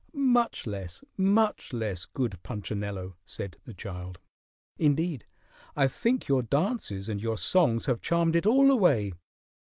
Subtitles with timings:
[0.15, 4.17] "Much less, much less, good Punchinello," said the child.
[4.79, 5.25] "Indeed,
[5.75, 9.13] I think your dances and your songs have charmed it all away.